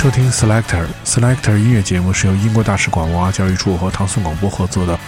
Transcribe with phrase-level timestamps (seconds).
[0.00, 4.98] 收听 Selector Selector 音乐节目，是由英国大使馆文化教育处和唐宋广播合作的，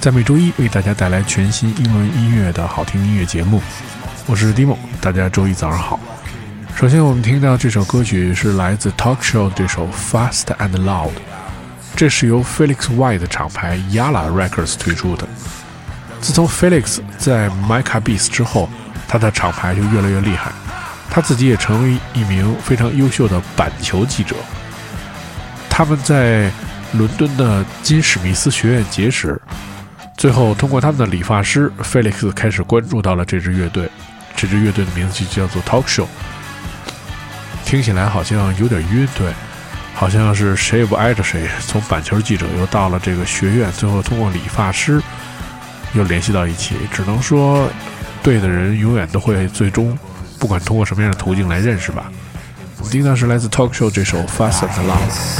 [0.00, 3.62] 在每周一为大家带来全新英伦音乐的好听音乐节目。
[4.26, 6.00] 我是 Dimo，大家周一早上好。
[6.74, 11.12] 首先，我们听到这首歌曲是来自 Talk Show 这首 Fast and Loud，
[11.94, 15.28] 这是由 Felix White 厂牌 Yala Records 推出的。
[16.20, 18.68] 自从 Felix 在 Micah Beats 之后，
[19.06, 20.50] 他的厂牌就越来越厉害。
[21.10, 24.36] 他自己也成为一名非常优秀的板球记者。
[25.68, 26.50] 他们在
[26.92, 29.40] 伦敦的金史密斯学院结识，
[30.16, 33.90] 最后通过他们的理发师 Felix 开始关注到了这支乐队。
[34.36, 36.06] 这支乐队的名字就叫做 Talk Show。
[37.64, 39.32] 听起来好像有点晕，对，
[39.94, 41.48] 好像是谁也不挨着谁。
[41.66, 45.00] 从板球记者又到了这个学院，最后通过理发师
[45.92, 46.74] 又联系到一起。
[46.92, 47.68] 只能说，
[48.22, 49.96] 对的人永远都会最终。
[50.40, 52.10] 不管通过什么样的途径来认识吧。
[52.78, 55.30] 我们听到是来自 Talk Show 这首《Fast Love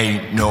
[0.00, 0.48] and Loud》。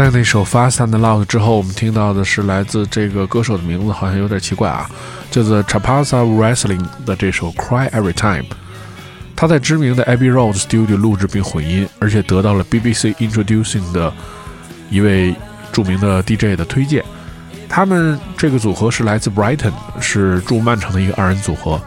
[0.00, 4.90] 在那首《Fast and Loud》之后，我们听到的是来自这个歌手的名字好像有点奇怪啊，
[5.30, 8.44] 叫做 Chapasa Wrestling 的这首《Cry Every Time》。
[9.36, 14.10] 他在知名的 Abbey Road Studio 录制并混音，而且得到了 BBC Introducing 的
[14.88, 15.34] 一位
[15.70, 17.04] 著名的 DJ 的推荐。
[17.68, 21.78] 他们这个组合是来自 Brighton，是驻曼城的一个二人组合。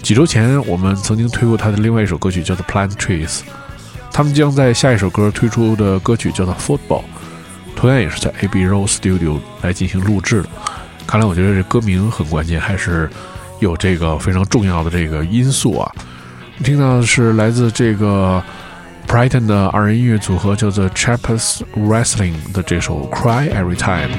[0.00, 3.28] 几周前，我们曾经推过他的另外一首歌曲，叫做《Plant Trees》。
[4.10, 7.02] 他们将在下一首歌推出的歌曲叫做《Football》。
[7.76, 10.48] 同样也是在 AB Road Studio 来进行录制的。
[11.06, 13.10] 看来我觉得这歌名很关键，还是
[13.60, 15.92] 有这个非常重要的这个因素啊。
[16.62, 18.42] 听到的是来自这个
[19.06, 24.16] Brighton 的二人音乐组合叫做 Chappers Wrestling 的这首《Cry Every Time》。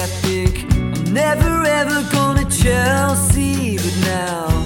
[0.00, 4.57] I think I'm never ever gonna Chelsea, but now.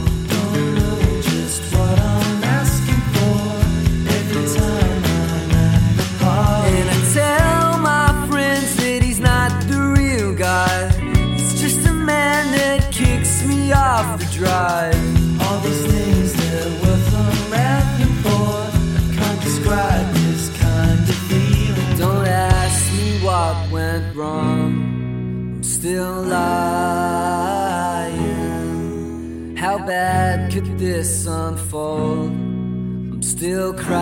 [31.03, 33.93] This unfold, I'm still crying.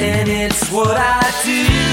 [0.00, 1.87] And it's what I do.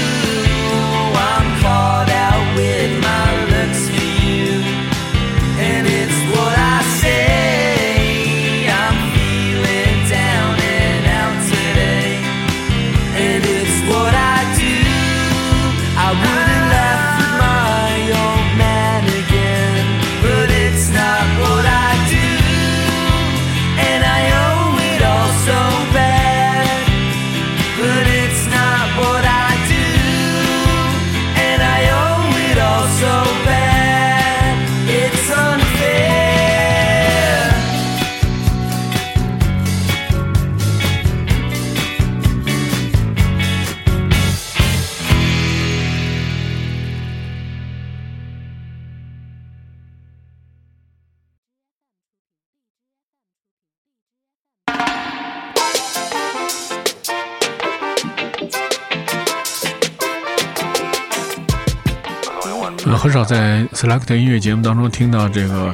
[62.96, 65.72] 很少在 Select 音乐节目当中听到这个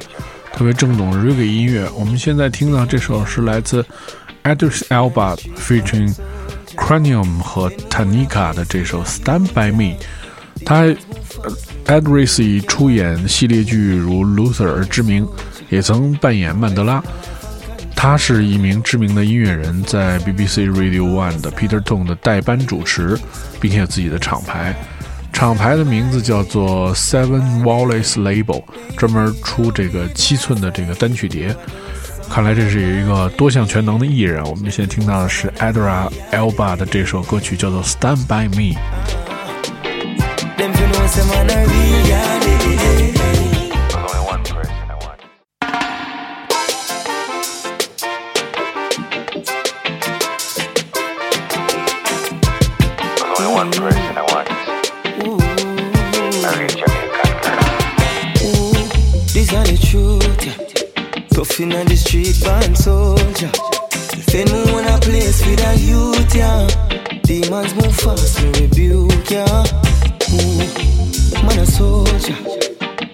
[0.52, 1.88] 特别正宗的 Reggae 音乐。
[1.90, 3.84] 我们现在听到这首是来自
[4.42, 6.14] Idris Elba featuring
[6.74, 9.96] Cranium 和 Tanika 的这首 Stand by Me。
[10.64, 15.26] 他呃 Idris 以出演系列剧如 Luther 而知名，
[15.70, 17.02] 也曾扮演曼德拉。
[17.94, 23.16] 他是一名知名的音乐人，在 BBC Radio One 的 Peter Tong 的代班主持，
[23.60, 24.74] 并且有自己的厂牌。
[25.32, 28.62] 厂牌的名字叫做 Seven Wallace Label，
[28.96, 31.54] 专门出这个七寸的这个单曲碟。
[32.30, 34.44] 看来这是一个多项全能的艺人。
[34.44, 38.78] 我们现在听到的是 Adra Elba 的这首歌曲，叫做 Stand by Me。
[61.62, 63.50] Inna the street, born soldier.
[64.18, 66.66] If anyone a place for the youth, yeah.
[67.22, 69.62] Demons move fast, me rebuke, yeah.
[70.34, 72.34] Ooh, man a soldier.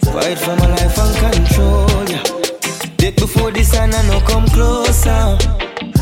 [0.01, 2.25] Fight for my life and control, yeah.
[2.97, 5.37] Dead before the sun and no come closer.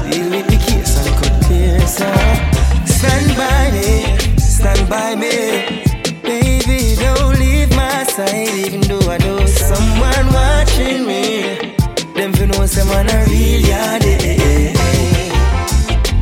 [0.06, 2.84] Deal with the case and cut clears, yeah.
[2.84, 5.82] Stand by me, stand by me.
[6.22, 11.25] Baby, don't leave my side, even though I know someone watching me.
[12.66, 14.74] Them know say man a real yardie.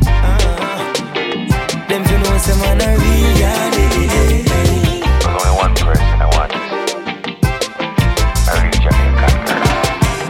[0.05, 0.93] Ah.
[1.89, 3.87] Them fi know say man a real yardie.
[3.89, 5.27] There's eh, eh, eh.
[5.27, 6.53] only one person I want.
[8.45, 9.65] A real Jamaican girl.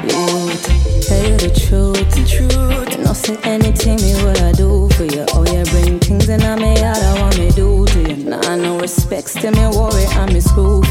[0.07, 2.10] Truth, tell you the truth.
[2.15, 2.98] The truth.
[2.98, 5.25] You know, say anything me what I do for you.
[5.34, 8.15] Oh, you bring things in on me, all I want me do to you.
[8.29, 10.85] Nah, no respect, still me worry, I'm me screw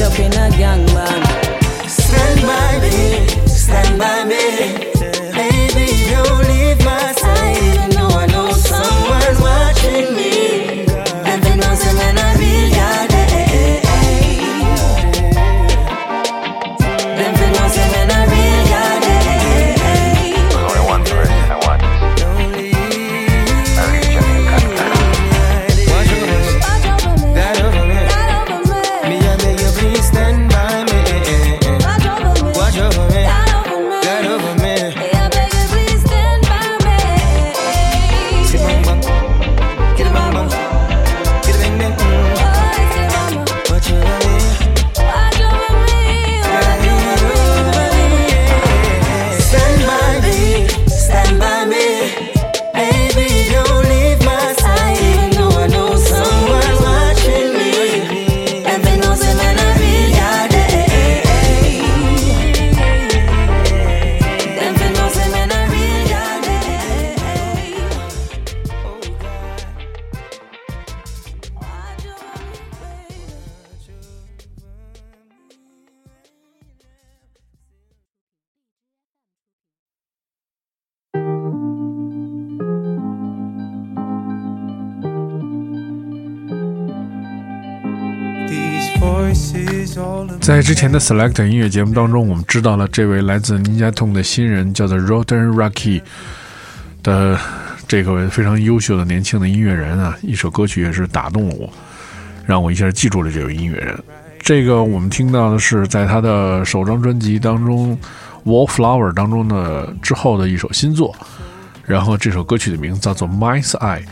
[0.00, 0.93] up in a gang
[90.44, 96.02] 在之前的 Select 音乐节目当中，我们知道了这位来自 Ninja Tune 的新人叫做 Roden Rocky
[97.02, 97.40] 的
[97.88, 101.72] 这个非常优秀的年轻的音乐人啊，一首歌曲也是打动了我，
[102.44, 103.98] 让我一下记住了这位音乐人。
[104.38, 107.98] 这个我们听到的是在他的首张专辑当中
[108.46, 111.16] 《Wallflower》当中的之后的一首新作，
[111.86, 114.02] 然后这首歌曲的名字叫做《Mind's Eye》。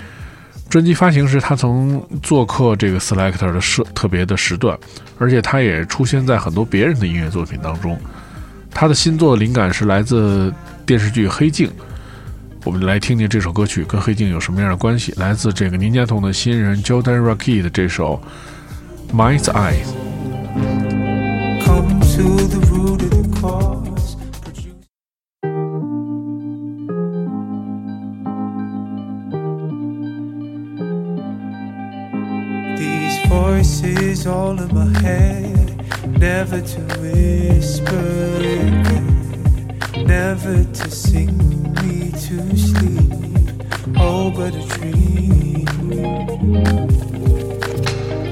[0.73, 4.75] 专辑发行时，他曾做客这个 Selector 的设特别的时段，
[5.19, 8.01] 而且他也出现在很多别人的音乐作品当中。
[8.71, 10.51] 他的新作的灵感是来自
[10.87, 11.69] 电视剧《黑镜》，
[12.65, 15.13] 我们来听听这首歌曲跟《黑镜》有什么样的关系。
[15.19, 18.19] 来自这个宁家彤的新人 Jordan Rocky 的这首
[19.15, 19.75] 《Mind's Eye》。
[33.63, 41.37] Voices all in my head, never to whisper again, never to sing
[41.75, 43.13] me to sleep.
[43.99, 45.65] Oh, but a dream.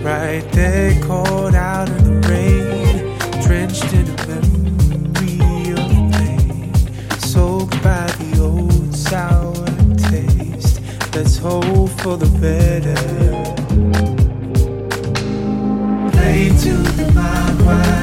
[0.02, 6.74] Right there, caught out in the rain, drenched in a memory of pain,
[7.20, 9.64] soaked by the old sour
[9.96, 10.80] taste.
[11.14, 13.29] Let's hope for the better.
[17.00, 17.12] To the
[17.64, 17.99] mind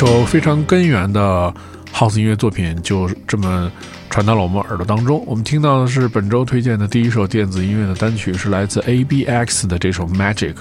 [0.00, 1.52] 首非常根源的
[1.92, 3.70] House 音乐作品就这么
[4.08, 5.22] 传到了我们耳朵当中。
[5.26, 10.54] 我们听到的是本周推荐的第一首电子音乐的单曲，是来自 ABX 的这首 Magic，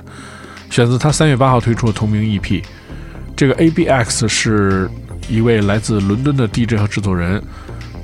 [0.70, 2.62] 选自他三月八号推出的同名 EP。
[3.34, 4.92] 这个 ABX 是
[5.30, 7.42] 一位来自伦敦的 DJ 和制作人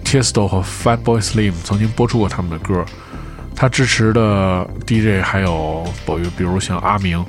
[0.05, 2.85] ，Tiesto 和 Fatboy Slim 曾经播出过他们的歌。
[3.53, 7.21] 他支持的 DJ 还有比如比如像阿明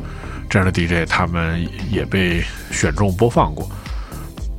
[0.49, 3.69] 这样的 DJ，他们也被选中播放过。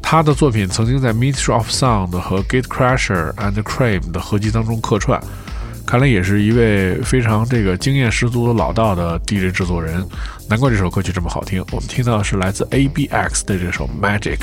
[0.10, 5.22] 他的作品曾经在 Ministry of Sound 和 Gatecrasher and Cream 的合集当中客串，
[5.86, 10.02] 看来也是一位非常这个经验十足的老道的 DJ 制作人，
[10.50, 11.62] 难怪这首歌曲这么好听。
[11.74, 14.38] 我们听到的是来自 ABX 的这首 Magic。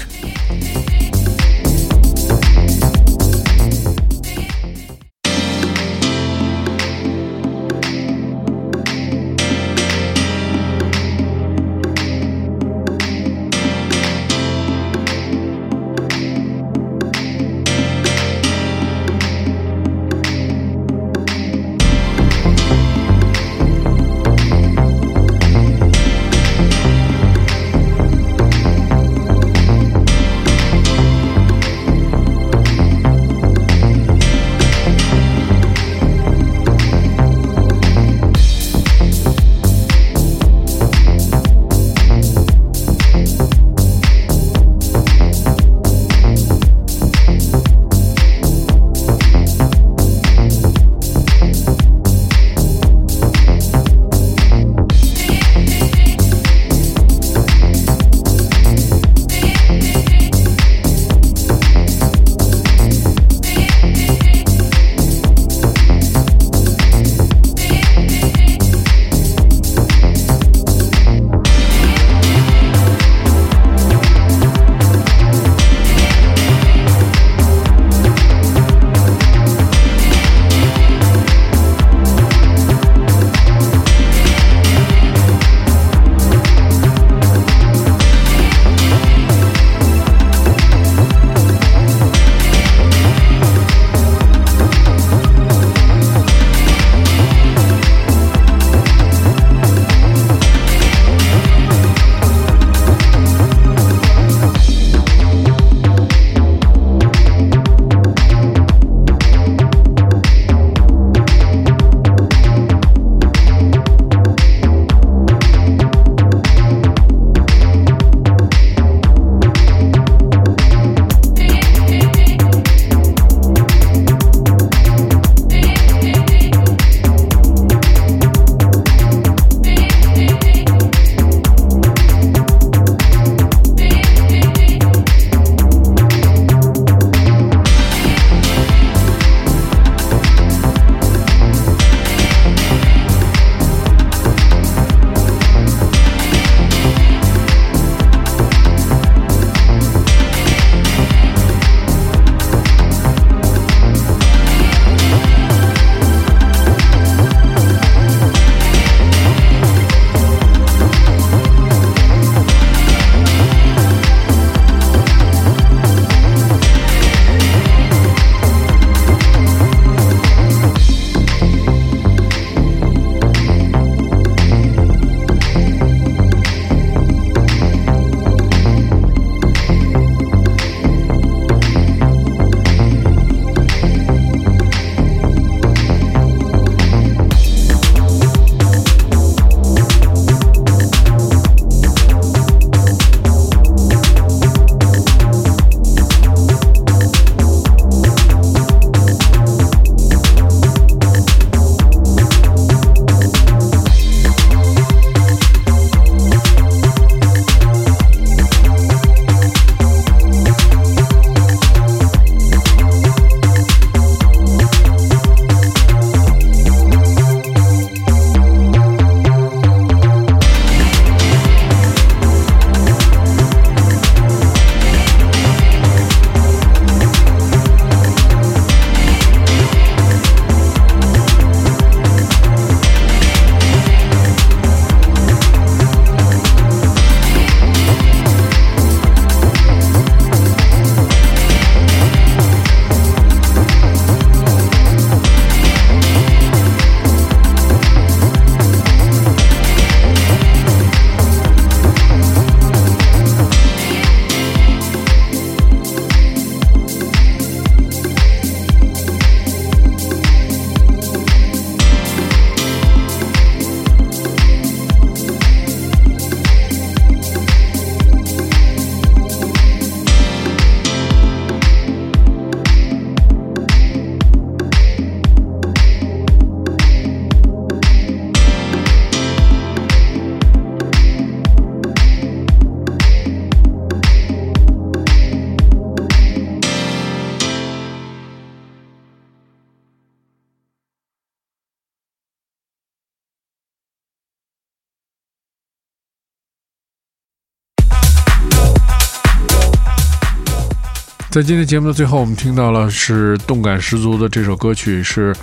[301.35, 305.35] 在今天节目的最后，我们听到了是动感十足的这首歌曲，是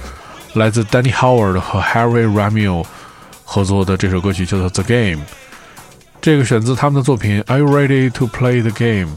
[0.53, 2.85] 来自 Danny Howard 和 Harry Ramil
[3.43, 5.21] 合作的这首歌曲，叫做《The Game》。
[6.21, 9.13] 这个选自他们的作品《Are You Ready to Play the Game》。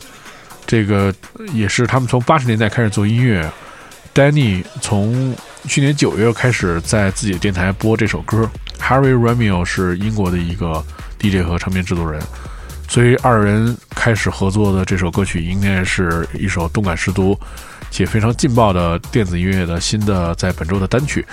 [0.67, 1.15] 这个
[1.53, 3.49] 也是他们从八十年代开始做音乐。
[4.13, 5.33] Danny 从
[5.69, 8.51] 去年九月开始在自己的电台播这首歌。
[8.81, 10.85] Harry Ramil 是英国的一个
[11.21, 12.21] DJ 和唱片制作人。
[12.89, 17.39] 所以二人开始合作的这首歌曲，应该是一首动感十足
[17.91, 21.25] 且非常劲爆的电子音乐的新的在本周的单曲。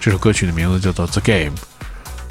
[0.00, 1.56] 这首歌曲的名字叫做《The Game》。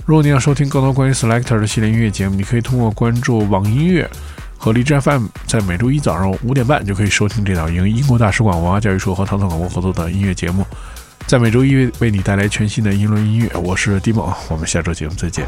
[0.06, 4.10] 如果你要收听更多关于 Selector 的系列音乐节目，你可以通过关注网音乐
[4.58, 10.65] 和荔枝 FM，在每周一早上五点半就可以收听这档由英国大使馆文化教育处和唐宋广播合作的音乐节目，
[11.25, 13.51] 在每周一为你带来全新的英伦音乐。
[13.56, 15.45] 我是 Dimo，我们下周节目再见。